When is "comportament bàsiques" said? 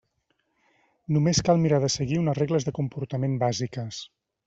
2.83-4.05